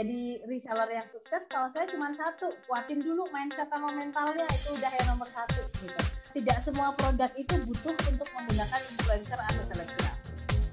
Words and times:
menjadi 0.00 0.40
reseller 0.48 0.88
yang 0.96 1.04
sukses, 1.04 1.44
kalau 1.44 1.68
saya 1.68 1.84
cuma 1.84 2.08
satu, 2.16 2.56
kuatin 2.64 3.04
dulu 3.04 3.28
mindset 3.36 3.68
sama 3.68 3.92
mentalnya 3.92 4.48
itu 4.48 4.72
udah 4.72 4.88
yang 4.96 5.12
nomor 5.12 5.28
satu 5.28 5.60
gitu. 5.76 6.00
Tidak 6.40 6.56
semua 6.56 6.96
produk 6.96 7.28
itu 7.36 7.52
butuh 7.68 7.92
untuk 8.08 8.24
menggunakan 8.32 8.80
influencer 8.96 9.36
atau 9.36 9.60
selebgram. 9.60 10.16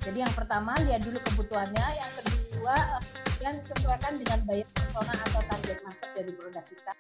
Jadi 0.08 0.24
yang 0.24 0.32
pertama 0.32 0.72
lihat 0.88 1.04
dulu 1.04 1.20
kebutuhannya, 1.20 1.88
yang 2.00 2.12
kedua 2.24 2.76
kemudian 3.04 3.56
sesuaikan 3.68 4.16
dengan 4.16 4.40
buyer 4.48 4.68
persona 4.72 5.12
atau 5.12 5.42
target 5.44 5.80
market 5.84 6.10
dari 6.16 6.32
produk 6.32 6.64
kita. 6.64 6.94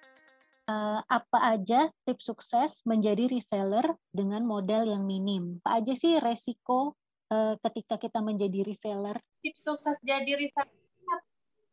Uh, 0.67 0.99
apa 1.07 1.39
aja 1.55 1.87
tips 2.03 2.27
sukses 2.27 2.83
menjadi 2.83 3.31
reseller 3.31 3.87
dengan 4.11 4.43
modal 4.43 4.83
yang 4.83 5.07
minim? 5.07 5.63
Apa 5.63 5.79
aja 5.79 5.95
sih 5.95 6.19
resiko 6.19 6.99
uh, 7.31 7.55
ketika 7.63 7.95
kita 7.95 8.19
menjadi 8.19 8.67
reseller? 8.67 9.15
Tips 9.39 9.63
sukses 9.63 9.95
jadi 10.03 10.35
reseller 10.35 10.86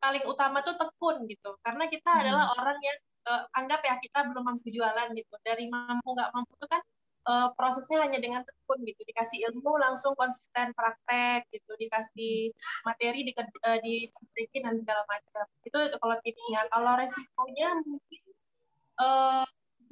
paling 0.04 0.24
utama 0.28 0.60
tuh 0.60 0.76
tekun 0.76 1.24
gitu. 1.24 1.56
Karena 1.64 1.88
kita 1.88 2.10
hmm. 2.12 2.20
adalah 2.20 2.44
orang 2.60 2.78
yang 2.84 2.98
uh, 3.32 3.42
anggap 3.56 3.80
ya 3.80 3.96
kita 4.04 4.28
belum 4.28 4.44
mampu 4.44 4.68
jualan 4.68 5.08
gitu. 5.16 5.34
Dari 5.40 5.64
mampu 5.72 6.12
nggak 6.12 6.30
mampu 6.36 6.52
itu 6.60 6.66
kan 6.68 6.82
uh, 7.24 7.48
prosesnya 7.56 8.04
hanya 8.04 8.20
dengan 8.20 8.44
tekun 8.44 8.84
gitu. 8.84 9.00
Dikasih 9.08 9.38
ilmu 9.48 9.72
langsung 9.80 10.12
konsisten 10.20 10.76
praktek 10.76 11.48
gitu. 11.48 11.72
Dikasih 11.80 12.52
materi 12.84 13.24
di 13.24 13.32
uh, 13.32 13.78
di 13.80 14.12
dan 14.60 14.76
segala 14.84 15.02
macam. 15.08 15.44
Itu 15.64 15.78
kalau 15.96 16.16
tipsnya. 16.20 16.68
Kalau 16.68 16.92
resikonya 17.00 17.68
mungkin 17.88 18.22
uh, 19.00 19.43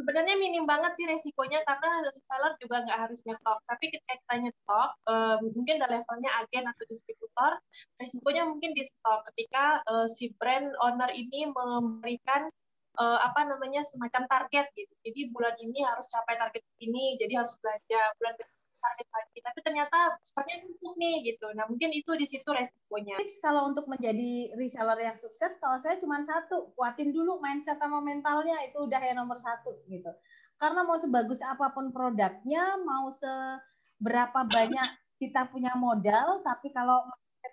sebenarnya 0.03 0.35
minim 0.35 0.67
banget 0.67 0.99
sih 0.99 1.07
resikonya 1.07 1.63
karena 1.63 2.03
reseller 2.11 2.59
juga 2.59 2.83
nggak 2.83 3.01
harus 3.07 3.23
nyetok. 3.23 3.59
Tapi 3.71 3.85
ketika 3.95 4.15
kita 4.19 4.35
nyetok 4.43 4.89
uh, 5.07 5.37
mungkin 5.55 5.79
ada 5.79 5.87
levelnya 5.95 6.31
agen 6.43 6.67
atau 6.67 6.85
distributor 6.91 7.63
resikonya 8.03 8.43
mungkin 8.51 8.75
di 8.75 8.83
stok. 8.83 9.31
Ketika 9.31 9.87
uh, 9.87 10.11
si 10.11 10.35
brand 10.35 10.75
owner 10.83 11.15
ini 11.15 11.47
memberikan 11.55 12.51
uh, 12.99 13.19
apa 13.23 13.47
namanya 13.47 13.87
semacam 13.87 14.27
target 14.27 14.67
gitu. 14.75 14.91
Jadi 15.07 15.31
bulan 15.31 15.55
ini 15.63 15.87
harus 15.87 16.11
capai 16.11 16.35
target 16.35 16.67
ini 16.83 17.15
jadi 17.23 17.39
harus 17.39 17.55
belanja. 17.63 18.03
Bulan 18.19 18.35
target 18.83 19.09
lagi. 19.09 19.39
Tapi 19.39 19.59
ternyata 19.63 19.99
stoknya 20.27 20.57
numpuk 20.67 20.95
nih 20.99 21.17
gitu. 21.33 21.47
Nah 21.55 21.65
mungkin 21.71 21.91
itu 21.95 22.13
di 22.19 22.27
situ 22.27 22.49
resikonya. 22.51 23.17
Tips 23.23 23.39
kalau 23.39 23.71
untuk 23.71 23.87
menjadi 23.87 24.53
reseller 24.59 24.99
yang 24.99 25.17
sukses 25.17 25.57
kalau 25.63 25.79
saya 25.79 25.97
cuma 26.03 26.19
satu 26.21 26.75
kuatin 26.75 27.15
dulu 27.15 27.39
mindset 27.39 27.79
sama 27.79 28.03
mentalnya 28.03 28.59
itu 28.67 28.83
udah 28.83 29.01
yang 29.01 29.23
nomor 29.23 29.39
satu 29.39 29.79
gitu. 29.87 30.11
Karena 30.59 30.83
mau 30.83 30.99
sebagus 30.99 31.41
apa 31.47 31.71
pun 31.71 31.95
produknya 31.95 32.83
mau 32.83 33.09
seberapa 33.09 34.43
banyak 34.47 34.91
kita 35.23 35.47
punya 35.55 35.79
modal 35.79 36.43
tapi 36.43 36.75
kalau 36.75 37.07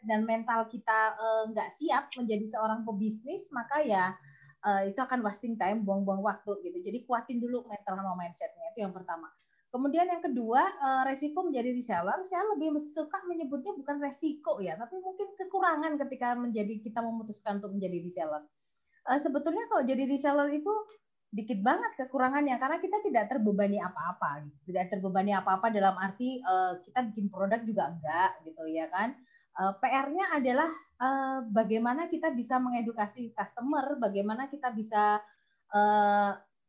dan 0.05 0.25
mental 0.25 0.69
kita 0.69 1.17
eh, 1.17 1.43
nggak 1.53 1.69
uh, 1.69 1.73
siap 1.73 2.03
menjadi 2.13 2.45
seorang 2.45 2.85
pebisnis 2.85 3.49
maka 3.49 3.81
ya 3.81 4.13
uh, 4.61 4.85
itu 4.85 4.97
akan 5.01 5.25
wasting 5.25 5.57
time 5.57 5.81
buang-buang 5.81 6.21
waktu 6.21 6.61
gitu. 6.65 6.77
Jadi 6.81 7.05
kuatin 7.09 7.41
dulu 7.41 7.65
mental 7.65 7.97
sama 7.97 8.13
mindsetnya 8.17 8.65
itu 8.73 8.85
yang 8.85 8.93
pertama 8.93 9.29
Kemudian 9.69 10.09
yang 10.09 10.25
kedua, 10.25 10.65
eh, 10.65 11.01
resiko 11.05 11.45
menjadi 11.45 11.69
reseller, 11.69 12.17
saya 12.25 12.41
lebih 12.57 12.73
suka 12.81 13.21
menyebutnya 13.29 13.77
bukan 13.77 14.01
resiko 14.01 14.57
ya, 14.57 14.73
tapi 14.73 14.97
mungkin 14.97 15.29
kekurangan 15.37 15.93
ketika 16.05 16.33
menjadi 16.33 16.81
kita 16.81 17.05
memutuskan 17.05 17.61
untuk 17.61 17.77
menjadi 17.77 18.01
reseller. 18.01 18.43
Eh, 19.13 19.19
sebetulnya 19.21 19.69
kalau 19.69 19.85
jadi 19.85 20.09
reseller 20.09 20.49
itu 20.49 20.73
dikit 21.29 21.61
banget 21.61 21.93
kekurangannya 22.01 22.57
karena 22.57 22.81
kita 22.81 22.97
tidak 23.05 23.29
terbebani 23.29 23.77
apa-apa, 23.77 24.41
gitu. 24.49 24.73
tidak 24.73 24.89
terbebani 24.89 25.37
apa-apa 25.37 25.69
dalam 25.69 25.93
arti 26.01 26.41
eh, 26.41 26.73
kita 26.89 27.05
bikin 27.13 27.29
produk 27.29 27.61
juga 27.61 27.93
enggak 27.93 28.41
gitu 28.49 28.65
ya 28.69 28.89
kan. 28.89 29.13
PR-nya 29.59 30.39
adalah 30.39 30.71
bagaimana 31.51 32.07
kita 32.07 32.31
bisa 32.31 32.63
mengedukasi 32.63 33.35
customer, 33.35 33.99
bagaimana 33.99 34.47
kita 34.47 34.71
bisa 34.71 35.19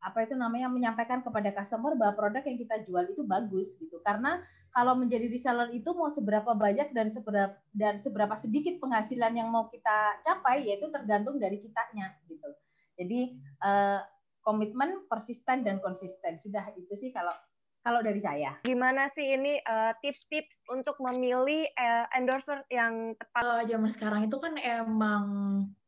apa 0.01 0.25
itu 0.25 0.33
namanya 0.33 0.65
menyampaikan 0.67 1.21
kepada 1.21 1.53
customer 1.53 1.93
bahwa 1.93 2.17
produk 2.17 2.41
yang 2.41 2.57
kita 2.57 2.81
jual 2.81 3.05
itu 3.05 3.21
bagus 3.21 3.77
gitu 3.77 4.01
karena 4.01 4.41
kalau 4.73 4.97
menjadi 4.97 5.29
reseller 5.29 5.69
itu 5.69 5.93
mau 5.93 6.09
seberapa 6.09 6.57
banyak 6.57 6.89
dan 6.89 7.07
seberapa 7.13 7.53
dan 7.69 8.01
seberapa 8.01 8.33
sedikit 8.33 8.81
penghasilan 8.81 9.37
yang 9.37 9.53
mau 9.53 9.69
kita 9.69 10.21
capai 10.25 10.65
yaitu 10.65 10.89
tergantung 10.89 11.37
dari 11.37 11.61
kitanya 11.61 12.17
gitu 12.25 12.49
jadi 12.97 13.37
uh, 13.61 14.01
komitmen 14.41 15.05
persisten 15.05 15.61
dan 15.61 15.77
konsisten 15.77 16.33
sudah 16.35 16.65
itu 16.73 16.93
sih 16.97 17.13
kalau 17.13 17.33
kalau 17.81 18.05
dari 18.05 18.21
saya. 18.21 18.61
Gimana 18.61 19.09
sih 19.09 19.25
ini 19.25 19.57
uh, 19.65 19.93
tips-tips 20.05 20.69
untuk 20.69 21.01
memilih 21.01 21.65
uh, 21.73 22.05
endorser 22.13 22.61
yang 22.69 23.17
tepat? 23.17 23.41
Uh, 23.41 23.61
zaman 23.65 23.89
sekarang 23.89 24.21
itu 24.29 24.37
kan 24.37 24.53
emang 24.61 25.25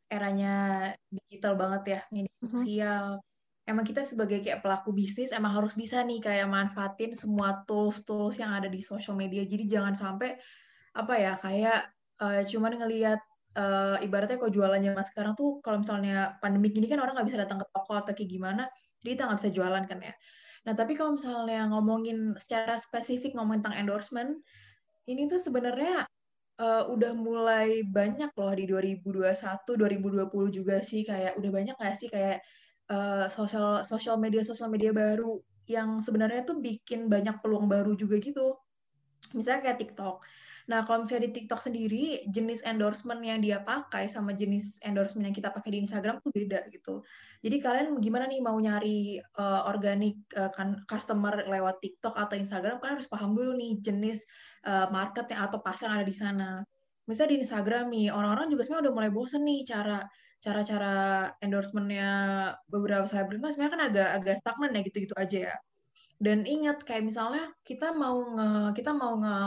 eranya 0.09 0.89
digital 1.09 1.53
banget 1.53 1.83
ya, 1.85 2.01
media 2.09 2.33
mhm. 2.41 2.49
sosial, 2.49 3.05
emang 3.63 3.87
kita 3.87 4.03
sebagai 4.03 4.43
kayak 4.43 4.59
pelaku 4.59 4.91
bisnis 4.91 5.31
emang 5.31 5.55
harus 5.55 5.73
bisa 5.73 6.03
nih 6.03 6.19
kayak 6.19 6.47
manfaatin 6.51 7.15
semua 7.15 7.63
tools-tools 7.63 8.39
yang 8.39 8.51
ada 8.51 8.67
di 8.67 8.83
social 8.83 9.15
media. 9.15 9.47
Jadi 9.47 9.71
jangan 9.71 9.95
sampai 9.95 10.35
apa 10.93 11.13
ya 11.15 11.33
kayak 11.39 11.89
uh, 12.21 12.41
cuman 12.43 12.77
ngelihat 12.83 13.19
uh, 13.55 13.97
ibaratnya 14.03 14.37
kok 14.37 14.53
jualan 14.53 14.77
zaman 14.83 15.05
sekarang 15.07 15.33
tuh 15.33 15.63
kalau 15.63 15.81
misalnya 15.81 16.37
pandemi 16.43 16.69
gini 16.69 16.85
kan 16.91 16.99
orang 16.99 17.17
nggak 17.17 17.27
bisa 17.31 17.39
datang 17.41 17.63
ke 17.63 17.67
toko 17.71 17.93
atau 17.97 18.13
kayak 18.13 18.29
gimana, 18.29 18.63
jadi 19.01 19.09
kita 19.17 19.21
nggak 19.31 19.39
bisa 19.41 19.51
jualan 19.55 19.83
kan 19.87 19.99
ya. 20.03 20.13
Nah 20.63 20.73
tapi 20.75 20.93
kalau 20.95 21.15
misalnya 21.15 21.67
ngomongin 21.71 22.35
secara 22.39 22.75
spesifik 22.75 23.35
ngomongin 23.35 23.63
tentang 23.63 23.79
endorsement, 23.79 24.31
ini 25.07 25.27
tuh 25.31 25.39
sebenarnya 25.39 26.03
uh, 26.59 26.83
udah 26.91 27.11
mulai 27.15 27.83
banyak 27.87 28.31
loh 28.35 28.53
di 28.55 28.65
2021, 28.67 29.33
2020 29.33 30.57
juga 30.57 30.75
sih 30.83 31.07
kayak 31.07 31.39
udah 31.39 31.51
banyak 31.51 31.75
nggak 31.79 31.95
sih 31.95 32.11
kayak 32.11 32.43
uh, 32.93 33.25
sosial 33.33 33.81
sosial 33.81 34.21
media 34.21 34.45
sosial 34.45 34.69
media 34.69 34.93
baru 34.93 35.41
yang 35.65 35.97
sebenarnya 35.97 36.45
tuh 36.45 36.61
bikin 36.61 37.09
banyak 37.09 37.41
peluang 37.41 37.65
baru 37.65 37.97
juga 37.97 38.21
gitu. 38.21 38.53
Misalnya 39.33 39.65
kayak 39.65 39.79
TikTok. 39.81 40.21
Nah, 40.63 40.87
kalau 40.87 41.03
misalnya 41.03 41.27
di 41.27 41.43
TikTok 41.43 41.59
sendiri, 41.59 42.23
jenis 42.31 42.63
endorsement 42.63 43.19
yang 43.19 43.43
dia 43.43 43.59
pakai 43.59 44.07
sama 44.07 44.31
jenis 44.31 44.79
endorsement 44.79 45.27
yang 45.27 45.35
kita 45.35 45.51
pakai 45.51 45.75
di 45.75 45.79
Instagram 45.83 46.23
tuh 46.23 46.31
beda 46.31 46.63
gitu. 46.71 47.03
Jadi 47.43 47.57
kalian 47.59 47.99
gimana 47.99 48.31
nih 48.31 48.39
mau 48.39 48.55
nyari 48.55 49.19
uh, 49.19 49.67
organik 49.67 50.23
uh, 50.39 50.47
kan 50.55 50.79
customer 50.87 51.43
lewat 51.51 51.83
TikTok 51.83 52.15
atau 52.15 52.39
Instagram, 52.39 52.79
kalian 52.79 52.95
harus 52.95 53.11
paham 53.11 53.35
dulu 53.35 53.59
nih 53.59 53.75
jenis 53.83 54.23
uh, 54.63 54.87
market 54.87 55.27
atau 55.35 55.59
pasar 55.59 55.91
yang 55.91 55.99
ada 55.99 56.07
di 56.07 56.15
sana. 56.15 56.49
Misalnya 57.11 57.35
di 57.35 57.39
Instagram 57.43 57.85
nih, 57.91 58.07
orang-orang 58.15 58.47
juga 58.47 58.63
sebenarnya 58.63 58.87
udah 58.87 58.95
mulai 58.95 59.11
bosen 59.11 59.43
nih 59.43 59.67
cara 59.67 59.99
cara-cara 60.43 61.31
endorsementnya 61.39 62.11
beberapa 62.67 63.07
selebritas 63.07 63.55
sebenarnya 63.55 63.73
kan 63.73 63.83
agak 63.87 64.09
agak 64.19 64.35
stagnan 64.43 64.75
ya 64.75 64.81
gitu-gitu 64.83 65.15
aja 65.15 65.39
ya. 65.51 65.55
Dan 66.19 66.43
ingat 66.43 66.83
kayak 66.83 67.07
misalnya 67.07 67.51
kita 67.63 67.95
mau 67.95 68.15
nge 68.35 68.75
kita 68.75 68.91
mau 68.91 69.15
nge 69.23 69.37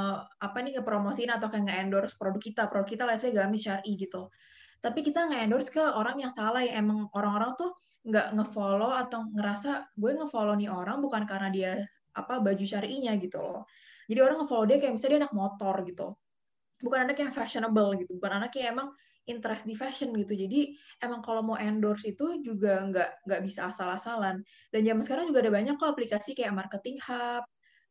apa 0.41 0.57
nih 0.65 0.81
ngepromosiin 0.81 1.31
atau 1.33 1.53
kayak 1.53 1.69
nge-endorse 1.69 2.17
produk 2.17 2.41
kita, 2.41 2.62
produk 2.73 2.89
kita 2.89 3.03
lah 3.05 3.17
saya 3.21 3.33
gamis 3.37 3.69
syari 3.69 3.93
gitu. 4.01 4.33
Tapi 4.81 5.05
kita 5.05 5.29
nge-endorse 5.29 5.69
ke 5.73 5.84
orang 5.84 6.17
yang 6.21 6.33
salah 6.33 6.65
yang 6.65 6.89
emang 6.89 7.13
orang-orang 7.13 7.53
tuh 7.61 7.77
nggak 8.09 8.33
nge-follow 8.33 8.93
atau 8.97 9.28
ngerasa 9.37 9.93
gue 10.01 10.11
nge-follow 10.17 10.57
nih 10.57 10.73
orang 10.73 11.01
bukan 11.05 11.23
karena 11.28 11.49
dia 11.53 11.73
apa 12.17 12.41
baju 12.41 12.65
syari'inya 12.65 13.13
gitu 13.21 13.37
loh. 13.41 13.69
Jadi 14.09 14.21
orang 14.25 14.45
nge-follow 14.45 14.65
dia 14.65 14.78
kayak 14.81 14.97
misalnya 14.97 15.13
dia 15.13 15.21
anak 15.28 15.34
motor 15.37 15.75
gitu. 15.84 16.07
Bukan 16.77 16.99
anak 17.09 17.17
yang 17.21 17.33
fashionable 17.33 17.97
gitu, 18.01 18.21
bukan 18.21 18.33
anak 18.41 18.53
yang 18.57 18.77
emang 18.77 18.89
interest 19.31 19.66
di 19.69 19.75
fashion 19.75 20.10
gitu. 20.14 20.34
Jadi 20.34 20.75
emang 21.03 21.20
kalau 21.22 21.42
mau 21.42 21.59
endorse 21.59 22.14
itu 22.14 22.42
juga 22.42 22.82
nggak 22.88 23.26
nggak 23.26 23.41
bisa 23.47 23.70
asal-asalan. 23.70 24.42
Dan 24.72 24.81
zaman 24.87 25.03
sekarang 25.06 25.26
juga 25.31 25.47
ada 25.47 25.53
banyak 25.54 25.75
kok 25.78 25.91
aplikasi 25.94 26.34
kayak 26.38 26.54
Marketing 26.54 26.98
Hub, 27.06 27.44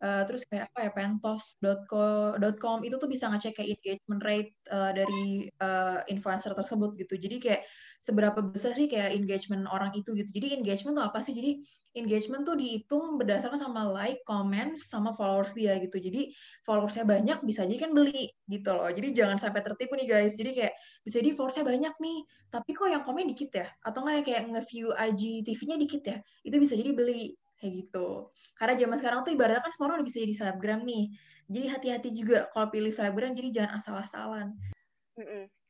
uh, 0.03 0.23
terus 0.27 0.43
kayak 0.49 0.67
apa 0.73 0.79
ya 0.87 0.91
pentos.com 0.91 2.77
itu 2.83 2.95
tuh 2.99 3.09
bisa 3.09 3.31
ngecek 3.31 3.61
kayak 3.61 3.69
engagement 3.79 4.21
rate 4.25 4.51
uh, 4.73 4.91
dari 4.91 5.47
uh, 5.61 6.03
influencer 6.11 6.51
tersebut 6.51 6.97
gitu. 6.99 7.15
Jadi 7.15 7.35
kayak 7.39 7.61
seberapa 8.01 8.39
besar 8.43 8.75
sih 8.75 8.91
kayak 8.91 9.15
engagement 9.15 9.69
orang 9.71 9.95
itu 9.95 10.11
gitu. 10.17 10.27
Jadi 10.33 10.59
engagement 10.59 10.99
tuh 10.99 11.05
apa 11.07 11.23
sih? 11.23 11.31
Jadi 11.31 11.63
engagement 11.95 12.43
tuh 12.43 12.59
dihitung 12.59 13.15
berdasarkan 13.15 13.55
sama 13.55 13.87
like, 13.87 14.19
comment, 14.27 14.75
sama 14.75 15.15
followers 15.15 15.55
dia 15.55 15.79
gitu. 15.79 15.95
Jadi 15.95 16.35
followersnya 16.67 17.07
banyak 17.07 17.39
bisa 17.47 17.63
aja 17.63 17.87
kan 17.87 17.95
beli 17.95 18.27
gitu 18.51 18.75
loh. 18.75 18.91
Jadi 18.91 19.15
jangan 19.15 19.39
sampai 19.39 19.63
tertipu 19.63 19.95
nih 19.95 20.07
guys. 20.11 20.35
Jadi 20.35 20.51
kayak 20.59 20.73
bisa 21.07 21.23
jadi 21.23 21.31
followersnya 21.39 21.63
banyak 21.63 21.95
nih, 22.03 22.17
tapi 22.51 22.69
kok 22.75 22.91
yang 22.91 23.03
komen 23.07 23.31
dikit 23.31 23.49
ya? 23.55 23.67
Atau 23.79 24.03
nggak 24.03 24.27
kayak 24.27 24.43
nge-view 24.51 24.91
IGTV-nya 24.91 25.77
dikit 25.79 26.03
ya? 26.03 26.17
Itu 26.43 26.55
bisa 26.59 26.75
jadi 26.75 26.91
beli 26.91 27.31
kayak 27.65 27.89
gitu. 27.89 28.29
Karena 28.53 28.77
zaman 28.77 28.97
sekarang 29.01 29.19
tuh 29.25 29.33
ibaratnya 29.33 29.65
kan 29.65 29.73
semua 29.73 29.85
orang 29.89 29.97
udah 30.05 30.07
bisa 30.07 30.21
jadi 30.21 30.35
selebgram 30.37 30.85
nih. 30.85 31.05
Jadi 31.49 31.65
hati-hati 31.69 32.09
juga 32.13 32.45
kalau 32.53 32.69
pilih 32.69 32.93
selebgram, 32.93 33.33
jadi 33.33 33.49
jangan 33.49 33.81
asal-asalan. 33.81 34.47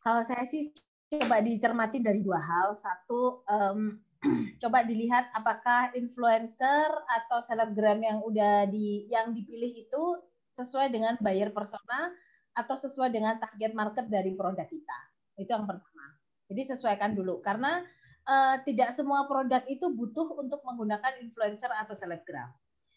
Kalau 0.03 0.21
saya 0.27 0.44
sih 0.44 0.75
coba 1.07 1.39
dicermati 1.39 2.03
dari 2.03 2.19
dua 2.19 2.39
hal. 2.44 2.75
Satu, 2.75 3.44
um, 3.47 4.00
coba 4.62 4.83
dilihat 4.83 5.31
apakah 5.31 5.95
influencer 5.95 6.92
atau 7.24 7.39
selebgram 7.39 8.03
yang 8.03 8.19
udah 8.24 8.68
di 8.68 9.07
yang 9.07 9.31
dipilih 9.31 9.71
itu 9.71 10.03
sesuai 10.51 10.92
dengan 10.92 11.19
buyer 11.19 11.51
persona 11.51 12.12
atau 12.56 12.75
sesuai 12.80 13.12
dengan 13.12 13.36
target 13.39 13.75
market 13.75 14.07
dari 14.07 14.31
produk 14.31 14.63
kita. 14.63 15.00
Itu 15.36 15.51
yang 15.51 15.68
pertama. 15.68 16.15
Jadi 16.47 16.62
sesuaikan 16.71 17.18
dulu 17.18 17.42
karena 17.44 17.83
uh, 18.25 18.56
tidak 18.66 18.92
semua 18.92 19.25
produk 19.30 19.62
itu 19.69 19.89
butuh 19.94 20.36
untuk 20.38 20.62
menggunakan 20.66 21.22
influencer 21.22 21.69
atau 21.72 21.94
selebgram. 21.94 22.50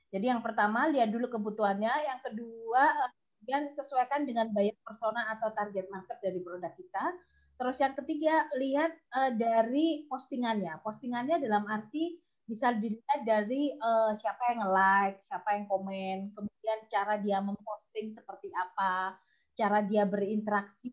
Jadi 0.08 0.32
yang 0.32 0.40
pertama 0.40 0.88
lihat 0.88 1.12
dulu 1.12 1.28
kebutuhannya, 1.28 1.92
yang 1.92 2.20
kedua 2.24 2.84
kemudian 3.38 3.68
sesuaikan 3.68 4.24
dengan 4.24 4.48
buyer 4.52 4.76
persona 4.84 5.24
atau 5.36 5.52
target 5.52 5.88
market 5.92 6.18
dari 6.20 6.40
produk 6.40 6.72
kita. 6.76 7.04
Terus 7.58 7.76
yang 7.82 7.94
ketiga 7.96 8.34
lihat 8.56 8.92
uh, 9.18 9.32
dari 9.34 10.06
postingannya. 10.08 10.80
Postingannya 10.80 11.42
dalam 11.42 11.66
arti 11.68 12.16
bisa 12.48 12.72
dilihat 12.72 13.28
dari 13.28 13.76
uh, 13.76 14.16
siapa 14.16 14.56
yang 14.56 14.62
like, 14.72 15.20
siapa 15.20 15.52
yang 15.58 15.68
komen, 15.68 16.32
kemudian 16.32 16.78
cara 16.88 17.20
dia 17.20 17.44
memposting 17.44 18.08
seperti 18.08 18.48
apa, 18.56 19.20
cara 19.52 19.84
dia 19.84 20.08
berinteraksi 20.08 20.92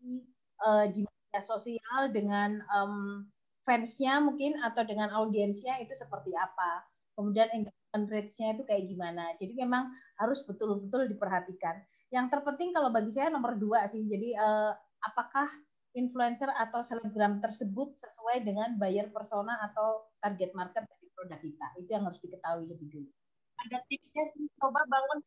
uh, 0.60 0.84
di 0.92 1.08
media 1.08 1.40
sosial 1.40 2.12
dengan 2.12 2.60
um, 2.68 3.24
fansnya 3.66 4.22
mungkin 4.22 4.54
atau 4.62 4.86
dengan 4.86 5.10
audiensnya 5.10 5.82
itu 5.82 5.92
seperti 5.98 6.32
apa. 6.38 6.86
Kemudian 7.18 7.50
engagement 7.50 8.06
rate-nya 8.06 8.48
itu 8.54 8.62
kayak 8.62 8.84
gimana. 8.86 9.24
Jadi 9.34 9.52
memang 9.58 9.90
harus 10.22 10.46
betul-betul 10.46 11.10
diperhatikan. 11.10 11.82
Yang 12.14 12.26
terpenting 12.38 12.70
kalau 12.70 12.94
bagi 12.94 13.10
saya 13.10 13.34
nomor 13.34 13.58
dua 13.58 13.90
sih. 13.90 14.06
Jadi 14.06 14.38
uh, 14.38 14.70
apakah 15.02 15.50
influencer 15.98 16.46
atau 16.54 16.84
selebgram 16.84 17.42
tersebut 17.42 17.98
sesuai 17.98 18.46
dengan 18.46 18.78
buyer 18.78 19.10
persona 19.10 19.58
atau 19.66 20.06
target 20.22 20.54
market 20.54 20.86
dari 20.86 21.08
produk 21.16 21.40
kita. 21.42 21.66
Itu 21.82 21.90
yang 21.90 22.04
harus 22.06 22.20
diketahui 22.22 22.70
lebih 22.70 22.86
dulu. 22.92 23.10
Ada 23.66 23.82
tipsnya 23.90 24.24
sih, 24.30 24.46
coba 24.60 24.84
bangun 24.86 25.18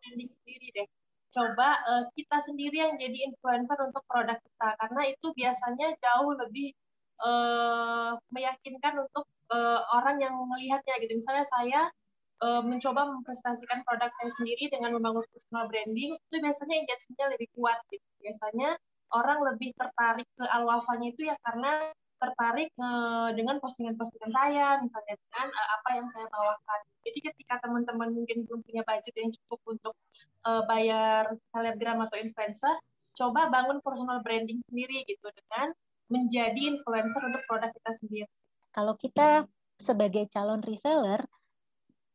branding 0.00 0.32
sendiri 0.42 0.68
deh 0.74 0.88
coba 1.34 1.82
uh, 1.90 2.04
kita 2.14 2.38
sendiri 2.46 2.78
yang 2.78 2.94
jadi 2.94 3.26
influencer 3.26 3.74
untuk 3.82 4.06
produk 4.06 4.38
kita 4.38 4.70
karena 4.78 5.02
itu 5.10 5.26
biasanya 5.34 5.88
jauh 5.98 6.30
lebih 6.38 6.70
uh, 7.22 8.18
meyakinkan 8.34 8.94
untuk 9.04 9.24
uh, 9.52 9.80
orang 9.94 10.18
yang 10.18 10.34
melihatnya 10.34 10.94
gitu 11.02 11.18
misalnya 11.18 11.46
saya 11.46 11.80
uh, 12.42 12.62
mencoba 12.64 13.06
mempresentasikan 13.10 13.86
produk 13.86 14.10
saya 14.18 14.30
sendiri 14.34 14.72
dengan 14.72 14.96
membangun 14.98 15.24
personal 15.30 15.70
branding 15.70 16.18
itu 16.18 16.36
biasanya 16.42 16.74
engagementnya 16.82 17.26
lebih 17.38 17.48
kuat 17.54 17.78
gitu 17.92 18.08
biasanya 18.22 18.74
orang 19.14 19.38
lebih 19.46 19.70
tertarik 19.78 20.26
ke 20.34 20.44
alwafanya 20.50 21.14
itu 21.14 21.30
ya 21.30 21.36
karena 21.44 21.94
tertarik 22.24 22.70
uh, 22.80 23.30
dengan 23.36 23.60
postingan-postingan 23.60 24.32
saya, 24.32 24.80
misalnya 24.80 25.14
dengan 25.18 25.46
uh, 25.52 25.68
apa 25.76 25.88
yang 25.92 26.06
saya 26.08 26.26
bawakan. 26.32 26.80
Jadi 27.04 27.18
ketika 27.20 27.60
teman-teman 27.60 28.10
mungkin 28.16 28.48
belum 28.48 28.64
punya 28.64 28.82
budget 28.86 29.14
yang 29.18 29.30
cukup 29.34 29.60
untuk 29.68 29.94
uh, 30.48 30.64
bayar 30.64 31.36
selebgram 31.52 32.00
atau 32.00 32.16
influencer, 32.16 32.74
coba 33.14 33.52
bangun 33.52 33.78
personal 33.84 34.24
branding 34.24 34.64
sendiri 34.72 35.04
gitu 35.04 35.28
dengan 35.28 35.76
menjadi 36.08 36.74
influencer 36.74 37.22
untuk 37.24 37.42
produk 37.48 37.70
kita 37.72 37.92
sendiri. 37.96 38.28
Kalau 38.74 38.94
kita 38.98 39.48
sebagai 39.78 40.26
calon 40.30 40.60
reseller, 40.62 41.22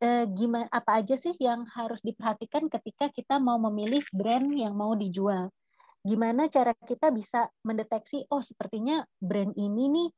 eh, 0.03 0.25
gimana 0.29 0.67
apa 0.71 1.01
aja 1.01 1.15
sih 1.15 1.35
yang 1.39 1.67
harus 1.71 1.99
diperhatikan 2.03 2.67
ketika 2.67 3.11
kita 3.11 3.39
mau 3.41 3.57
memilih 3.57 4.03
brand 4.11 4.47
yang 4.53 4.75
mau 4.75 4.95
dijual? 4.95 5.51
gimana 5.99 6.47
cara 6.47 6.71
kita 6.87 7.11
bisa 7.11 7.51
mendeteksi 7.67 8.23
oh 8.31 8.39
sepertinya 8.39 9.03
brand 9.19 9.51
ini 9.59 9.91
nih 9.91 10.09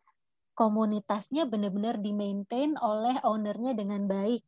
komunitasnya 0.54 1.50
benar-benar 1.50 1.98
di-maintain 1.98 2.78
oleh 2.78 3.18
ownernya 3.26 3.74
dengan 3.74 4.06
baik. 4.06 4.44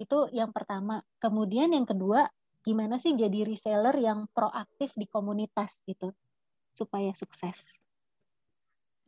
Itu 0.00 0.26
yang 0.34 0.50
pertama. 0.50 1.04
Kemudian 1.22 1.70
yang 1.70 1.86
kedua, 1.86 2.26
gimana 2.64 2.98
sih 2.98 3.14
jadi 3.14 3.46
reseller 3.46 3.94
yang 4.02 4.26
proaktif 4.34 4.96
di 4.98 5.06
komunitas 5.06 5.84
gitu 5.86 6.10
supaya 6.74 7.14
sukses? 7.14 7.78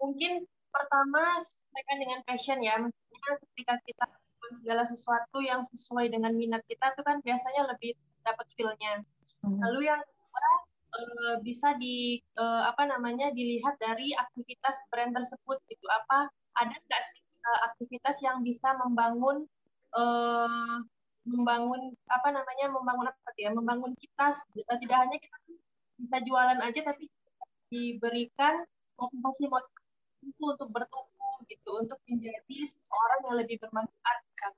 Mungkin 0.00 0.44
pertama 0.72 1.40
sesuaikan 1.40 1.96
dengan 2.00 2.20
passion 2.24 2.58
ya. 2.60 2.76
Maksudnya 2.80 3.32
ketika 3.42 3.74
kita 3.84 4.04
segala 4.62 4.84
sesuatu 4.86 5.38
yang 5.42 5.66
sesuai 5.66 6.12
dengan 6.12 6.30
minat 6.36 6.62
kita 6.70 6.94
itu 6.94 7.02
kan 7.02 7.18
biasanya 7.24 7.66
lebih 7.74 7.98
dapat 8.22 8.46
feel-nya. 8.54 9.02
Hmm. 9.42 9.58
Lalu 9.58 9.90
yang 9.90 10.00
kedua 10.00 10.48
uh, 10.96 11.34
bisa 11.42 11.74
di 11.78 12.20
uh, 12.38 12.68
apa 12.70 12.86
namanya 12.86 13.32
dilihat 13.34 13.76
dari 13.78 14.14
aktivitas 14.14 14.86
brand 14.90 15.12
tersebut 15.14 15.58
gitu 15.70 15.86
apa 15.90 16.30
ada 16.56 16.72
nggak 16.72 17.02
sih 17.12 17.20
uh, 17.44 17.60
aktivitas 17.72 18.16
yang 18.22 18.40
bisa 18.40 18.76
membangun 18.80 19.46
membangun 21.24 21.96
apa 22.12 22.28
namanya 22.28 22.68
membangun 22.68 23.08
apa 23.08 23.30
ya 23.40 23.48
membangun 23.48 23.96
kita 23.96 24.28
tidak 24.52 24.98
hanya 25.08 25.16
kita 25.16 25.36
bisa 25.96 26.16
jualan 26.20 26.60
aja 26.60 26.80
tapi 26.84 27.08
diberikan 27.72 28.60
motivasi 29.00 29.48
motivasi 29.48 29.75
untuk 30.24 30.68
bertumbuh 30.72 31.36
gitu 31.46 31.70
untuk 31.78 31.98
menjadi 32.08 32.56
seseorang 32.72 33.20
yang 33.30 33.36
lebih 33.40 33.56
bermanfaat 33.62 34.18
kan. 34.36 34.52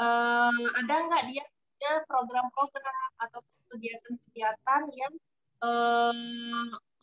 uh, 0.00 0.66
ada 0.84 0.94
nggak 1.08 1.24
dia 1.32 1.44
punya 1.46 1.92
program-program 2.08 3.10
atau 3.20 3.40
kegiatan-kegiatan 3.72 4.82
yang 4.94 5.14
um, 5.60 6.20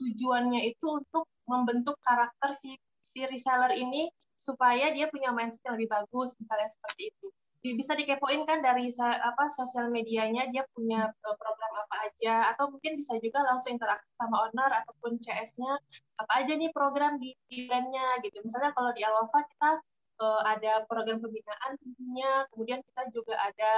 tujuannya 0.01 0.73
itu 0.73 0.87
untuk 0.87 1.25
membentuk 1.45 1.99
karakter 2.01 2.55
si 2.55 2.79
si 3.03 3.21
reseller 3.27 3.75
ini 3.75 4.09
supaya 4.41 4.91
dia 4.91 5.07
punya 5.07 5.31
mindset 5.31 5.63
yang 5.63 5.79
lebih 5.79 5.91
bagus 5.91 6.35
misalnya 6.39 6.69
seperti 6.71 7.13
itu 7.13 7.27
bisa 7.71 7.95
dikepoin 7.95 8.43
kan 8.43 8.59
dari 8.59 8.91
apa 8.99 9.47
sosial 9.47 9.87
medianya 9.87 10.51
dia 10.51 10.67
punya 10.75 11.07
eh, 11.07 11.35
program 11.39 11.71
apa 11.87 11.95
aja 12.11 12.51
atau 12.51 12.67
mungkin 12.67 12.99
bisa 12.99 13.15
juga 13.23 13.39
langsung 13.47 13.79
interaksi 13.79 14.11
sama 14.19 14.51
owner 14.51 14.67
ataupun 14.83 15.15
CS-nya 15.23 15.79
apa 16.19 16.31
aja 16.43 16.59
nih 16.59 16.75
program 16.75 17.15
di 17.23 17.31
brandnya 17.71 18.19
gitu. 18.19 18.43
Misalnya 18.43 18.75
kalau 18.75 18.91
di 18.91 19.01
Alwafa 19.07 19.47
kita 19.47 19.71
uh, 20.19 20.41
ada 20.43 20.83
program 20.91 21.23
pembinaan 21.23 21.79
tentunya 21.79 22.43
kemudian 22.51 22.79
kita 22.83 23.01
juga 23.15 23.35
ada 23.39 23.71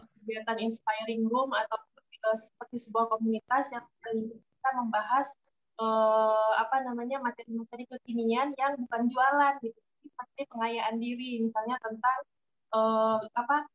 uh, 0.00 0.04
kegiatan 0.16 0.56
inspiring 0.64 1.28
room 1.28 1.52
atau 1.52 1.76
seperti 2.34 2.88
sebuah 2.90 3.12
komunitas 3.14 3.70
yang 3.70 3.84
kita 4.02 4.70
membahas 4.74 5.28
apa 6.58 6.82
namanya 6.82 7.22
materi-materi 7.22 7.86
kekinian 7.86 8.50
yang 8.58 8.74
bukan 8.74 9.06
jualan 9.06 9.54
gitu, 9.62 9.78
tapi 10.18 10.42
pengayaan 10.50 10.98
diri, 10.98 11.38
misalnya 11.38 11.78
tentang 11.78 12.18
uh, 12.74 13.18
apa 13.34 13.68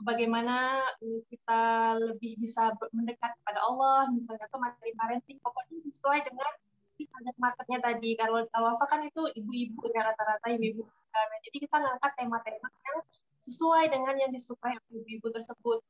bagaimana 0.00 0.84
kita 1.28 1.94
lebih 2.00 2.40
bisa 2.40 2.72
mendekat 2.92 3.36
kepada 3.40 3.60
Allah, 3.60 4.08
misalnya 4.08 4.48
atau 4.48 4.60
materi 4.60 4.96
parenting, 4.96 5.38
pokoknya 5.44 5.78
sesuai 5.84 6.24
dengan 6.24 6.50
si 6.96 7.04
target 7.08 7.36
marketnya 7.36 7.78
tadi. 7.80 8.10
Kalau 8.16 8.44
Alwafa 8.56 8.84
kan 8.88 9.00
itu 9.04 9.22
ibu-ibu 9.36 9.88
ya 9.92 10.08
rata-rata 10.08 10.46
ibu-ibu. 10.52 10.84
Nah, 10.84 11.38
jadi 11.44 11.56
kita 11.68 11.76
ngangkat 11.76 12.12
tema-tema 12.16 12.68
yang 12.68 12.98
sesuai 13.44 13.84
dengan 13.92 14.14
yang 14.16 14.32
disukai 14.32 14.76
ibu-ibu 14.88 15.28
tersebut. 15.32 15.80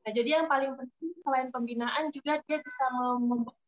Nah, 0.00 0.10
jadi 0.14 0.42
yang 0.42 0.46
paling 0.48 0.74
penting 0.78 1.12
selain 1.20 1.48
pembinaan 1.52 2.08
juga 2.14 2.40
dia 2.46 2.58
bisa 2.62 2.84
membuat 2.94 3.58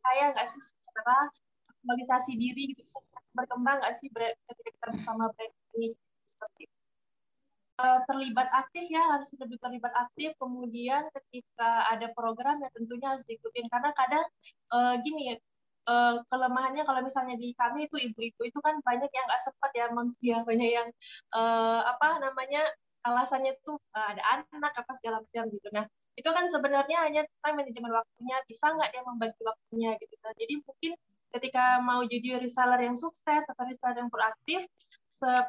saya 0.00 0.32
nggak 0.32 0.46
sih 0.48 0.60
secara 0.60 1.28
aktualisasi 1.68 2.32
diri 2.36 2.72
gitu 2.72 2.82
berkembang 3.30 3.78
nggak 3.78 3.94
sih 4.02 4.10
ketika 4.10 4.70
kita 4.74 4.86
bersama 4.90 5.30
brand 5.32 5.54
ini 5.78 5.94
seperti 6.26 6.66
itu. 6.66 6.79
Uh, 7.80 8.04
terlibat 8.04 8.44
aktif 8.52 8.92
ya 8.92 9.00
harus 9.00 9.32
lebih 9.40 9.56
terlibat 9.56 9.88
aktif 9.96 10.36
kemudian 10.36 11.00
ketika 11.16 11.88
ada 11.88 12.12
program 12.12 12.60
ya 12.60 12.68
tentunya 12.76 13.16
harus 13.16 13.24
diikutin 13.24 13.72
karena 13.72 13.88
kadang 13.96 14.26
uh, 14.76 15.00
gini 15.00 15.32
ya 15.32 15.36
uh, 15.88 16.20
kelemahannya 16.28 16.84
kalau 16.84 17.00
misalnya 17.00 17.40
di 17.40 17.56
kami 17.56 17.88
itu 17.88 17.96
ibu-ibu 17.96 18.42
itu 18.44 18.58
kan 18.60 18.76
banyak 18.84 19.08
yang 19.08 19.24
nggak 19.24 19.42
sempat 19.48 19.70
ya 19.72 19.86
manusia 19.96 20.36
banyak 20.44 20.70
yang 20.76 20.88
uh, 21.32 21.80
apa 21.88 22.20
namanya 22.20 22.68
alasannya 23.00 23.56
tuh 23.64 23.80
uh, 23.96 24.06
ada 24.12 24.20
anak 24.36 24.76
apa 24.76 24.92
segala 25.00 25.24
macam 25.24 25.48
gitu. 25.48 25.68
Nah 25.72 25.88
itu 26.20 26.28
kan 26.28 26.44
sebenarnya 26.52 26.98
hanya 27.08 27.22
tentang 27.24 27.64
manajemen 27.64 27.92
waktunya 27.96 28.36
bisa 28.44 28.76
nggak 28.76 28.92
dia 28.92 29.02
membagi 29.08 29.40
waktunya 29.40 29.90
gitu. 29.96 30.14
Nah 30.20 30.32
jadi 30.36 30.54
mungkin 30.60 30.92
ketika 31.32 31.80
mau 31.80 32.04
jadi 32.04 32.44
reseller 32.44 32.80
yang 32.84 32.98
sukses 32.98 33.40
atau 33.48 33.62
reseller 33.64 34.04
yang 34.04 34.10
proaktif, 34.12 34.66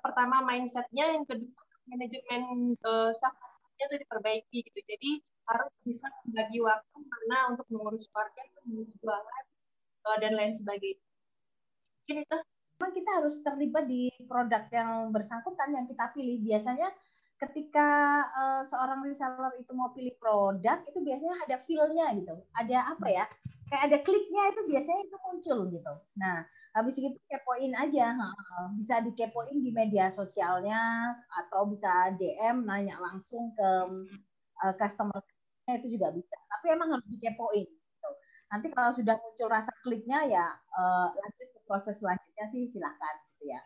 pertama 0.05 0.45
mindsetnya, 0.45 1.17
yang 1.17 1.25
kedua 1.25 1.49
manajemen 1.89 2.75
uh, 2.85 3.11
itu 3.81 3.95
diperbaiki 3.97 4.57
gitu. 4.65 4.79
Jadi 4.85 5.11
harus 5.49 5.73
bisa 5.81 6.05
membagi 6.23 6.59
waktu 6.61 6.97
mana 7.01 7.37
untuk 7.55 7.65
mengurus 7.73 8.05
keluarga, 8.13 8.41
mengurus 8.65 8.93
jualan 9.01 9.43
uh, 10.05 10.17
dan 10.21 10.31
lain 10.37 10.53
sebagainya. 10.53 11.01
Mungkin 12.05 12.17
itu. 12.25 12.39
Memang 12.81 12.97
kita 12.97 13.11
harus 13.13 13.35
terlibat 13.45 13.85
di 13.85 14.09
produk 14.25 14.65
yang 14.73 15.13
bersangkutan 15.13 15.69
yang 15.69 15.85
kita 15.85 16.09
pilih. 16.17 16.41
Biasanya 16.41 16.89
ketika 17.41 17.89
uh, 18.37 18.63
seorang 18.69 19.01
reseller 19.01 19.53
itu 19.57 19.73
mau 19.73 19.89
pilih 19.93 20.13
produk 20.21 20.77
itu 20.85 21.01
biasanya 21.01 21.35
ada 21.49 21.57
feel-nya 21.57 22.13
gitu 22.13 22.37
ada 22.53 22.93
apa 22.93 23.07
ya 23.09 23.25
kayak 23.71 23.83
ada 23.87 23.97
kliknya 24.03 24.43
itu 24.51 24.61
biasanya 24.67 25.01
itu 25.07 25.17
muncul 25.23 25.57
gitu 25.71 25.93
nah 26.19 26.43
habis 26.75 26.99
itu 26.99 27.11
kepoin 27.27 27.73
aja 27.75 28.15
bisa 28.75 28.99
dikepoin 29.03 29.59
di 29.59 29.71
media 29.71 30.07
sosialnya 30.11 31.11
atau 31.43 31.67
bisa 31.67 32.15
DM 32.15 32.63
nanya 32.63 32.95
langsung 32.99 33.51
ke 33.55 33.69
uh, 34.63 34.73
customer 34.75 35.15
itu 35.71 35.95
juga 35.95 36.11
bisa 36.11 36.35
tapi 36.51 36.75
emang 36.75 36.95
harus 36.95 37.07
dikepoin 37.07 37.67
gitu. 37.67 38.09
nanti 38.51 38.67
kalau 38.75 38.91
sudah 38.91 39.15
muncul 39.19 39.47
rasa 39.51 39.71
kliknya 39.83 40.27
ya 40.27 40.47
uh, 40.75 41.11
lanjut 41.15 41.47
ke 41.55 41.59
proses 41.71 42.03
selanjutnya 42.03 42.45
sih 42.51 42.67
silahkan 42.67 43.15
gitu 43.31 43.55
ya. 43.55 43.61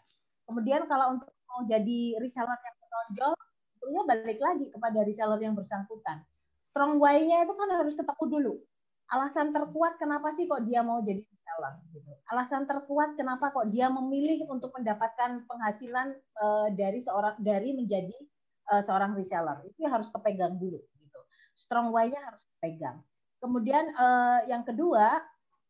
Kemudian 0.46 0.86
kalau 0.86 1.18
untuk 1.18 1.34
mau 1.50 1.66
jadi 1.66 2.22
reseller 2.22 2.54
yang 2.62 2.78
menonjol, 2.78 3.32
tentunya 3.76 4.02
balik 4.06 4.40
lagi 4.40 4.66
kepada 4.70 5.00
reseller 5.02 5.42
yang 5.42 5.58
bersangkutan. 5.58 6.22
Strong 6.62 7.02
why-nya 7.02 7.44
itu 7.50 7.54
kan 7.58 7.70
harus 7.74 7.94
ketemu 7.98 8.24
dulu. 8.30 8.54
Alasan 9.06 9.54
terkuat 9.54 10.02
kenapa 10.02 10.34
sih 10.34 10.50
kok 10.50 10.66
dia 10.66 10.82
mau 10.82 10.98
jadi 11.06 11.22
reseller 11.22 11.74
gitu. 11.94 12.12
Alasan 12.34 12.66
terkuat 12.66 13.14
kenapa 13.14 13.54
kok 13.54 13.70
dia 13.70 13.86
memilih 13.88 14.50
untuk 14.50 14.74
mendapatkan 14.74 15.46
penghasilan 15.46 16.18
uh, 16.42 16.68
dari 16.74 16.98
seorang 16.98 17.38
dari 17.38 17.78
menjadi 17.78 18.18
uh, 18.74 18.82
seorang 18.82 19.14
reseller. 19.14 19.62
Itu 19.70 19.86
harus 19.86 20.10
kepegang 20.10 20.58
dulu 20.58 20.82
gitu. 20.82 21.20
Strong 21.54 21.94
why-nya 21.94 22.18
harus 22.26 22.50
kepegang. 22.58 22.98
Kemudian 23.38 23.94
uh, 23.94 24.42
yang 24.50 24.66
kedua 24.66 25.22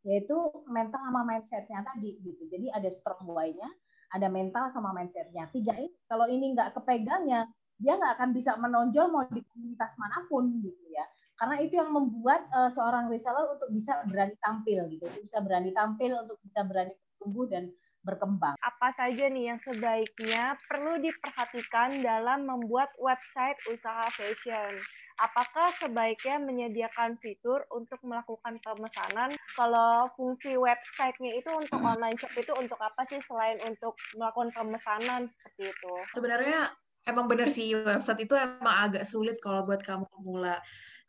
yaitu 0.06 0.38
mental 0.70 1.02
sama 1.02 1.26
mindsetnya 1.26 1.82
tadi 1.82 2.16
gitu. 2.22 2.46
Jadi 2.46 2.70
ada 2.70 2.88
strong 2.94 3.26
why-nya, 3.26 3.68
ada 4.14 4.30
mental 4.30 4.70
sama 4.70 4.94
mindsetnya. 4.94 5.50
Tiga 5.50 5.74
ini 5.76 5.92
kalau 6.08 6.30
ini 6.30 6.54
nggak 6.54 6.78
kepegang 6.78 7.26
ya 7.28 7.44
dia 7.76 8.00
nggak 8.00 8.16
akan 8.16 8.30
bisa 8.32 8.56
menonjol 8.56 9.12
mau 9.12 9.28
di 9.28 9.44
komunitas 9.44 10.00
mana 10.00 10.24
pun 10.32 10.48
gitu 10.64 10.86
ya. 10.88 11.04
Karena 11.36 11.56
itu 11.60 11.76
yang 11.76 11.92
membuat 11.92 12.48
uh, 12.56 12.72
seorang 12.72 13.12
reseller 13.12 13.52
untuk 13.52 13.68
bisa 13.76 14.00
berani 14.08 14.36
tampil 14.40 14.88
gitu, 14.88 15.04
bisa 15.20 15.44
berani 15.44 15.76
tampil 15.76 16.16
untuk 16.16 16.40
bisa 16.40 16.64
berani 16.64 16.96
tumbuh 17.20 17.44
dan 17.52 17.68
berkembang. 18.06 18.56
Apa 18.62 18.94
saja 18.94 19.28
nih 19.28 19.52
yang 19.52 19.60
sebaiknya 19.66 20.56
perlu 20.70 21.02
diperhatikan 21.02 22.06
dalam 22.06 22.46
membuat 22.46 22.94
website 23.02 23.58
usaha 23.68 24.06
fashion? 24.14 24.80
Apakah 25.16 25.72
sebaiknya 25.80 26.44
menyediakan 26.44 27.16
fitur 27.24 27.64
untuk 27.72 27.98
melakukan 28.04 28.60
pemesanan? 28.60 29.32
Kalau 29.56 30.12
fungsi 30.20 30.60
websitenya 30.60 31.40
itu 31.40 31.50
untuk 31.56 31.80
online 31.80 32.20
shop 32.20 32.36
itu 32.36 32.52
untuk 32.56 32.80
apa 32.84 33.04
sih 33.08 33.20
selain 33.24 33.58
untuk 33.64 33.96
melakukan 34.16 34.52
pemesanan 34.52 35.26
seperti 35.32 35.72
itu? 35.72 35.94
Sebenarnya 36.12 36.68
emang 37.08 37.32
benar 37.32 37.48
sih 37.48 37.72
website 37.74 38.28
itu 38.28 38.36
emang 38.36 38.92
agak 38.92 39.08
sulit 39.08 39.40
kalau 39.40 39.64
buat 39.64 39.80
kamu 39.82 40.04
pemula 40.12 40.60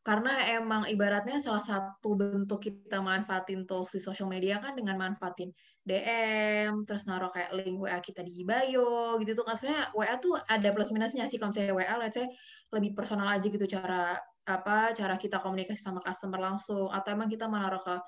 karena 0.07 0.55
emang 0.55 0.87
ibaratnya 0.87 1.43
salah 1.43 1.59
satu 1.59 2.15
bentuk 2.15 2.63
kita 2.63 3.03
manfaatin 3.03 3.67
tools 3.67 3.91
di 3.91 3.99
social 3.99 4.31
media 4.31 4.63
kan 4.63 4.79
dengan 4.79 4.95
manfaatin 4.95 5.51
DM, 5.83 6.87
terus 6.87 7.11
naruh 7.11 7.27
kayak 7.35 7.51
link 7.59 7.75
WA 7.83 7.99
kita 7.99 8.23
di 8.23 8.47
bio 8.47 9.19
gitu 9.19 9.35
tuh. 9.35 9.43
Kan 9.43 9.59
sebenarnya 9.59 9.91
WA 9.99 10.15
tuh 10.23 10.39
ada 10.47 10.69
plus 10.71 10.95
minusnya 10.95 11.27
sih. 11.27 11.43
Kalau 11.43 11.51
misalnya 11.51 11.75
WA 11.75 11.95
let's 11.99 12.15
say 12.15 12.31
lebih 12.71 12.95
personal 12.95 13.27
aja 13.35 13.47
gitu 13.51 13.67
cara 13.67 14.15
apa 14.47 14.95
cara 14.95 15.19
kita 15.19 15.43
komunikasi 15.43 15.83
sama 15.83 15.99
customer 15.99 16.39
langsung. 16.39 16.87
Atau 16.95 17.11
emang 17.19 17.27
kita 17.27 17.51
menaruh 17.51 17.83
ke 17.83 17.99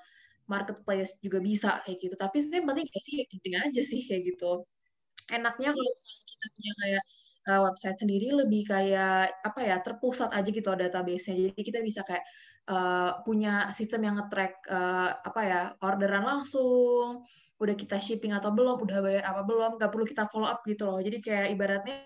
marketplace 0.47 1.19
juga 1.19 1.43
bisa 1.43 1.83
kayak 1.83 1.99
gitu. 1.99 2.15
Tapi 2.15 2.47
sebenarnya 2.47 2.63
penting 2.63 2.87
sih 3.03 3.27
penting 3.27 3.53
aja 3.59 3.81
sih 3.83 4.07
kayak 4.07 4.23
gitu. 4.23 4.63
Enaknya 5.35 5.75
kalau 5.75 5.91
misalnya 5.91 6.23
kita 6.31 6.45
punya 6.55 6.73
kayak 6.79 7.03
uh, 7.49 7.61
website 7.65 7.97
sendiri 7.97 8.29
lebih 8.29 8.69
kayak 8.69 9.33
apa 9.41 9.59
ya 9.65 9.81
terpusat 9.81 10.29
aja 10.29 10.45
gitu 10.45 10.69
database-nya. 10.69 11.49
Jadi 11.49 11.61
kita 11.65 11.79
bisa 11.81 12.05
kayak 12.05 12.21
uh, 12.69 13.19
punya 13.25 13.73
sistem 13.73 14.05
yang 14.05 14.15
nge-track 14.21 14.53
uh, 14.69 15.17
apa 15.25 15.41
ya 15.41 15.61
orderan 15.81 16.23
langsung, 16.23 17.25
udah 17.57 17.75
kita 17.75 17.97
shipping 17.97 18.31
atau 18.37 18.53
belum, 18.53 18.77
udah 18.85 18.97
bayar 19.01 19.23
apa 19.25 19.41
belum, 19.43 19.81
nggak 19.81 19.91
perlu 19.91 20.05
kita 20.05 20.29
follow 20.29 20.47
up 20.47 20.61
gitu 20.69 20.85
loh. 20.85 21.01
Jadi 21.01 21.17
kayak 21.25 21.47
ibaratnya 21.57 21.97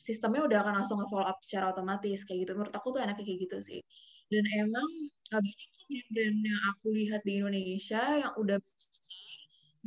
sistemnya 0.00 0.48
udah 0.48 0.58
akan 0.64 0.74
langsung 0.82 0.96
nge-follow 1.04 1.28
up 1.28 1.38
secara 1.44 1.76
otomatis 1.76 2.24
kayak 2.24 2.48
gitu. 2.48 2.52
Menurut 2.56 2.74
aku 2.74 2.96
tuh 2.96 3.00
enaknya 3.04 3.24
kayak 3.28 3.40
gitu 3.44 3.58
sih. 3.60 3.80
Dan 4.28 4.44
emang 4.60 4.88
banyak 5.32 5.70
brand-brand 5.88 6.38
yang 6.44 6.62
aku 6.76 6.86
lihat 6.92 7.20
di 7.24 7.32
Indonesia 7.40 8.02
yang 8.16 8.32
udah 8.36 8.60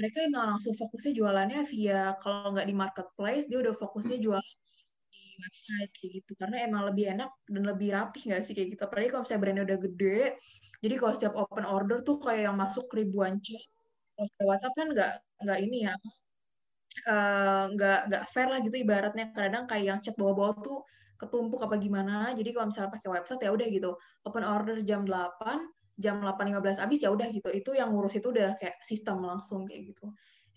mereka 0.01 0.17
emang 0.25 0.57
langsung 0.57 0.73
fokusnya 0.73 1.13
jualannya 1.13 1.61
via 1.67 2.15
kalau 2.23 2.55
nggak 2.55 2.65
di 2.65 2.75
marketplace 2.75 3.45
dia 3.45 3.59
udah 3.61 3.75
fokusnya 3.75 4.17
jualan 4.17 4.60
website 5.43 5.91
kayak 5.97 6.11
gitu. 6.21 6.31
Karena 6.39 6.57
emang 6.67 6.83
lebih 6.89 7.05
enak 7.13 7.29
dan 7.49 7.63
lebih 7.65 7.89
rapi 7.95 8.19
nggak 8.29 8.41
sih 8.45 8.53
kayak 8.55 8.69
gitu? 8.77 8.81
Apalagi 8.87 9.09
kalau 9.11 9.23
misalnya 9.25 9.41
brandnya 9.43 9.65
udah 9.69 9.79
gede. 9.89 10.19
Jadi 10.81 10.95
kalau 10.97 11.13
setiap 11.13 11.33
open 11.37 11.65
order 11.65 11.97
tuh 12.01 12.17
kayak 12.21 12.41
yang 12.49 12.57
masuk 12.57 12.85
ribuan 12.93 13.37
chat. 13.43 13.61
Kalau 14.17 14.47
WhatsApp 14.49 14.73
kan 14.77 14.87
nggak 14.93 15.11
nggak 15.41 15.59
ini 15.65 15.77
ya 15.89 15.93
eh, 17.09 17.63
nggak 17.73 17.99
uh, 18.01 18.05
nggak 18.09 18.23
fair 18.33 18.47
lah 18.51 18.59
gitu 18.65 18.75
ibaratnya. 18.81 19.25
Kadang 19.33 19.65
kayak 19.69 19.85
yang 19.85 19.99
chat 20.03 20.15
bawa-bawa 20.17 20.51
tuh 20.61 20.79
ketumpuk 21.21 21.61
apa 21.65 21.75
gimana. 21.77 22.33
Jadi 22.37 22.49
kalau 22.53 22.69
misalnya 22.69 22.91
pakai 22.93 23.09
website 23.13 23.41
ya 23.45 23.51
udah 23.53 23.67
gitu. 23.69 23.91
Open 24.25 24.43
order 24.45 24.77
jam 24.85 25.05
8 25.05 25.57
jam 26.01 26.17
8.15 26.23 26.81
habis 26.81 26.99
ya 27.05 27.09
udah 27.13 27.27
gitu. 27.29 27.49
Itu 27.53 27.77
yang 27.77 27.93
ngurus 27.93 28.17
itu 28.17 28.33
udah 28.33 28.57
kayak 28.57 28.81
sistem 28.81 29.21
langsung 29.21 29.69
kayak 29.69 29.93
gitu 29.93 30.09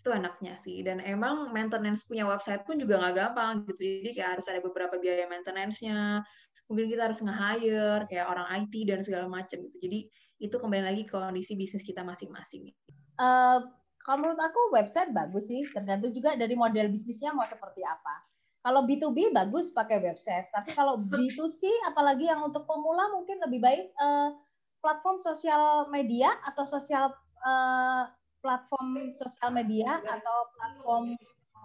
itu 0.04 0.12
enaknya 0.12 0.52
sih. 0.52 0.84
Dan 0.84 1.00
emang 1.00 1.49
maintenance 1.56 2.04
punya 2.04 2.28
website 2.28 2.68
pun 2.68 2.76
juga 2.76 3.00
nggak 3.00 3.14
gampang 3.16 3.64
gitu. 3.64 4.04
Jadi 4.04 4.20
kayak 4.20 4.37
harus 4.37 4.46
ada 4.52 4.61
beberapa 4.61 5.00
biaya 5.00 5.25
maintenance-nya. 5.25 6.20
Mungkin 6.68 6.92
kita 6.92 7.08
harus 7.08 7.25
nge-hire 7.25 8.04
kayak 8.12 8.28
orang 8.28 8.44
IT 8.61 8.75
dan 8.84 9.00
segala 9.00 9.32
macam 9.32 9.64
gitu. 9.64 9.76
Jadi 9.80 10.12
itu 10.44 10.56
kembali 10.61 10.84
lagi 10.84 11.02
ke 11.08 11.16
kondisi 11.16 11.56
bisnis 11.56 11.80
kita 11.80 12.04
masing-masing. 12.04 12.68
Uh, 13.16 13.64
kalau 14.04 14.20
menurut 14.20 14.37
aku 14.44 14.76
website 14.76 15.08
bagus 15.16 15.49
sih. 15.49 15.64
Tergantung 15.73 16.12
juga 16.12 16.37
dari 16.37 16.52
model 16.52 16.92
bisnisnya 16.92 17.32
mau 17.32 17.49
seperti 17.49 17.80
apa. 17.80 18.28
Kalau 18.61 18.84
B2B 18.84 19.32
bagus 19.32 19.73
pakai 19.73 20.04
website. 20.04 20.52
Tapi 20.52 20.76
kalau 20.76 21.00
B2C 21.00 21.88
apalagi 21.88 22.28
yang 22.28 22.44
untuk 22.44 22.68
pemula 22.68 23.08
mungkin 23.16 23.40
lebih 23.40 23.64
baik 23.64 23.88
uh, 23.96 24.37
platform 24.84 25.16
sosial 25.16 25.88
media 25.88 26.28
atau 26.44 26.68
sosial 26.68 27.08
uh, 27.40 28.04
platform 28.44 29.08
sosial 29.16 29.48
media 29.56 29.96
atau 30.04 30.36
platform 30.52 31.16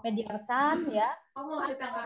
media 0.07 0.25
pesan 0.31 0.87
ya. 0.87 1.11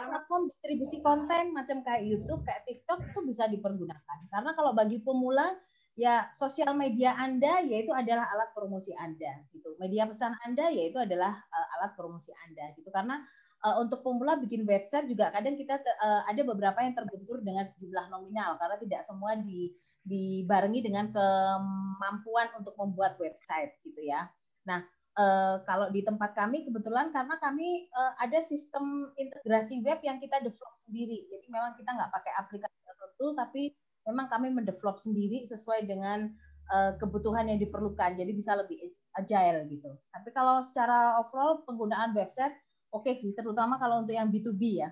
Platform 0.09 0.49
distribusi 0.49 0.97
konten 1.05 1.53
macam 1.53 1.85
kayak 1.85 2.01
YouTube 2.01 2.41
kayak 2.41 2.65
TikTok 2.65 3.05
itu 3.05 3.19
bisa 3.21 3.45
dipergunakan. 3.45 4.17
Karena 4.33 4.51
kalau 4.57 4.73
bagi 4.73 4.97
pemula 5.05 5.45
ya 5.93 6.25
sosial 6.33 6.73
media 6.73 7.13
Anda 7.21 7.61
yaitu 7.61 7.93
adalah 7.93 8.25
alat 8.33 8.49
promosi 8.57 8.97
Anda 8.97 9.45
gitu. 9.53 9.77
Media 9.77 10.09
pesan 10.09 10.33
Anda 10.41 10.73
yaitu 10.73 10.97
adalah 10.97 11.37
uh, 11.37 11.67
alat 11.77 11.93
promosi 11.93 12.33
Anda 12.49 12.73
gitu. 12.73 12.89
Karena 12.89 13.21
uh, 13.61 13.77
untuk 13.77 14.01
pemula 14.01 14.41
bikin 14.41 14.65
website 14.65 15.05
juga 15.05 15.29
kadang 15.29 15.53
kita 15.53 15.77
uh, 15.79 16.25
ada 16.25 16.41
beberapa 16.41 16.81
yang 16.81 16.97
terbentur 16.97 17.45
dengan 17.45 17.69
sejumlah 17.69 18.09
nominal 18.09 18.57
karena 18.57 18.77
tidak 18.81 19.01
semua 19.05 19.37
di 19.37 19.69
dibarengi 20.03 20.83
dengan 20.83 21.07
kemampuan 21.15 22.51
untuk 22.59 22.75
membuat 22.75 23.15
website 23.23 23.79
gitu 23.87 24.03
ya 24.03 24.27
Nah, 24.65 24.81
Uh, 25.13 25.61
kalau 25.69 25.93
di 25.93 26.01
tempat 26.01 26.33
kami 26.33 26.65
kebetulan 26.65 27.13
karena 27.13 27.37
kami 27.37 27.85
uh, 27.93 28.17
ada 28.17 28.41
sistem 28.41 29.13
integrasi 29.13 29.77
web 29.85 30.01
yang 30.01 30.17
kita 30.17 30.41
develop 30.41 30.73
sendiri. 30.81 31.29
Jadi 31.29 31.53
memang 31.53 31.77
kita 31.77 31.93
nggak 31.93 32.09
pakai 32.09 32.33
aplikasi 32.41 32.73
tertentu, 32.81 33.27
tapi 33.37 33.69
memang 34.09 34.25
kami 34.25 34.49
mendevelop 34.49 34.97
sendiri 34.97 35.45
sesuai 35.45 35.85
dengan 35.85 36.33
uh, 36.73 36.97
kebutuhan 36.97 37.45
yang 37.45 37.61
diperlukan. 37.61 38.17
Jadi 38.17 38.31
bisa 38.33 38.57
lebih 38.57 38.81
agile 39.13 39.69
gitu. 39.69 39.93
Tapi 40.09 40.33
kalau 40.33 40.65
secara 40.65 41.21
overall 41.21 41.61
penggunaan 41.61 42.17
website 42.17 42.57
oke 42.89 43.05
okay 43.05 43.13
sih, 43.13 43.37
terutama 43.37 43.77
kalau 43.77 44.01
untuk 44.01 44.17
yang 44.17 44.33
B2B 44.33 44.81
ya. 44.81 44.89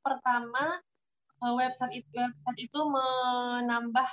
Pertama 0.00 0.80
website 1.44 2.00
itu 2.00 2.08
website 2.16 2.72
itu 2.72 2.80
menambah 2.88 4.08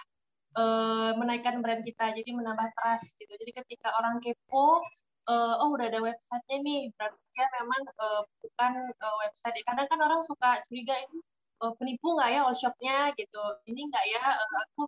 menaikkan 1.16 1.62
brand 1.62 1.86
kita, 1.86 2.12
jadi 2.12 2.30
menambah 2.36 2.74
trust 2.76 3.16
gitu. 3.22 3.32
Jadi 3.38 3.52
ketika 3.64 3.94
orang 4.02 4.18
kepo 4.20 4.82
uh, 5.30 5.54
oh 5.62 5.70
udah 5.78 5.88
ada 5.94 6.02
websitenya 6.02 6.58
nih 6.66 6.82
berarti 6.98 7.22
ya 7.38 7.46
memang 7.62 7.82
uh, 8.02 8.22
bukan 8.42 8.74
uh, 8.98 9.16
website 9.26 9.62
kadang 9.64 9.88
kan 9.88 10.00
orang 10.02 10.22
suka 10.26 10.60
curiga 10.68 10.98
ini 11.06 11.22
uh, 11.62 11.74
penipu 11.78 12.18
nggak 12.18 12.30
ya 12.34 12.40
all 12.48 12.58
shopnya? 12.58 13.14
gitu. 13.16 13.44
Ini 13.70 13.82
nggak 13.90 14.06
ya? 14.10 14.22
Uh, 14.42 14.60
aku 14.66 14.82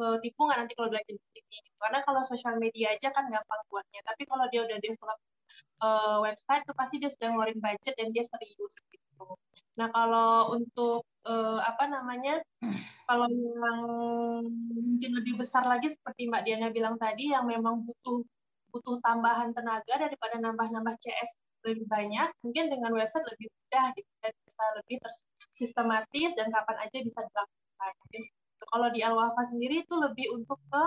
uh, 0.00 0.16
tipu 0.24 0.40
nggak 0.48 0.58
nanti 0.64 0.72
kalau 0.78 0.88
belajar 0.92 1.12
di 1.12 1.20
sini? 1.36 1.58
Karena 1.76 1.98
kalau 2.06 2.22
sosial 2.24 2.56
media 2.56 2.96
aja 2.96 3.08
kan 3.12 3.28
gampang 3.28 3.62
buatnya. 3.68 4.00
Tapi 4.08 4.22
kalau 4.24 4.44
dia 4.48 4.60
udah 4.64 4.78
develop 4.80 5.18
uh, 5.84 6.18
website 6.24 6.64
tuh 6.64 6.76
pasti 6.76 6.96
dia 7.02 7.10
sudah 7.12 7.28
ngeluarin 7.32 7.60
budget 7.60 7.94
dan 7.98 8.08
dia 8.14 8.24
serius 8.24 8.74
gitu. 8.88 9.26
Nah 9.76 9.88
kalau 9.92 10.56
untuk 10.56 11.04
uh, 11.26 11.58
apa 11.62 11.84
namanya 11.90 12.42
kalau 13.06 13.26
yang 13.28 13.80
mungkin 14.72 15.10
lebih 15.18 15.34
besar 15.38 15.66
lagi 15.66 15.90
seperti 15.90 16.30
Mbak 16.30 16.42
Diana 16.46 16.68
bilang 16.70 16.96
tadi 16.96 17.34
yang 17.34 17.44
memang 17.44 17.82
butuh 17.82 18.22
butuh 18.72 18.96
tambahan 19.04 19.52
tenaga 19.52 20.00
daripada 20.00 20.40
nambah-nambah 20.40 20.96
CS 21.04 21.30
lebih 21.62 21.86
banyak, 21.86 22.28
mungkin 22.42 22.72
dengan 22.72 22.90
website 22.96 23.22
lebih 23.22 23.46
mudah 23.52 23.86
gitu 23.94 24.10
dan 24.24 24.32
bisa 24.42 24.64
lebih 24.82 24.96
sistematis 25.54 26.30
dan 26.34 26.48
kapan 26.50 26.76
aja 26.82 26.96
bisa 27.04 27.20
dilakukan. 27.22 27.92
Kalau 28.72 28.88
di 28.90 29.00
Alwafa 29.04 29.42
sendiri 29.52 29.84
itu 29.84 29.94
lebih 29.94 30.26
untuk 30.34 30.58
ke 30.72 30.84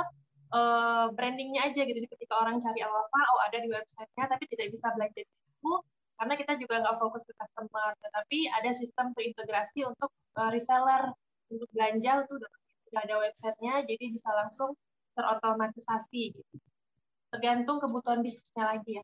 uh, 0.55 1.07
brandingnya 1.13 1.69
aja 1.69 1.85
gitu. 1.85 1.95
Jadi 1.95 2.09
ketika 2.17 2.41
orang 2.43 2.59
cari 2.59 2.81
Alwafa, 2.83 3.21
oh 3.35 3.41
ada 3.45 3.57
di 3.61 3.69
websitenya, 3.71 4.25
tapi 4.27 4.43
tidak 4.51 4.67
bisa 4.73 4.87
belanja 4.95 5.21
di 5.21 5.31
situ 5.31 5.73
karena 6.15 6.33
kita 6.39 6.53
juga 6.55 6.75
nggak 6.79 6.97
fokus 6.97 7.21
ke 7.27 7.33
customer, 7.35 7.91
tetapi 7.99 8.39
ada 8.47 8.71
sistem 8.71 9.11
terintegrasi 9.11 9.83
untuk 9.83 10.09
uh, 10.35 10.49
reseller 10.51 11.11
untuk 11.51 11.69
belanja 11.71 12.23
itu 12.27 12.33
udah 12.35 12.51
ada 12.95 13.15
websitenya, 13.19 13.83
jadi 13.83 14.05
bisa 14.07 14.29
langsung 14.31 14.71
terotomatisasi 15.15 16.35
gitu 16.35 16.55
tergantung 17.35 17.83
kebutuhan 17.83 18.23
bisnisnya 18.23 18.63
lagi 18.63 18.95
ya. 18.95 19.03